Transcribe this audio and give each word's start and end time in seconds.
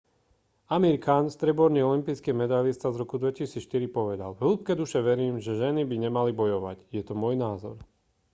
amir 0.75 0.95
khan 1.01 1.27
strieborný 1.33 1.83
olympijský 1.83 2.33
medailista 2.39 2.87
z 2.91 2.95
roku 3.05 3.15
2004 3.23 3.85
povedal 3.99 4.31
v 4.33 4.39
hĺbke 4.45 4.73
duše 4.81 4.99
verím 5.09 5.35
že 5.45 5.53
ženy 5.61 5.81
by 5.89 5.95
nemali 6.09 6.31
bojovať 6.41 6.77
je 6.97 7.03
to 7.07 7.13
môj 7.21 7.35
názor 7.45 7.77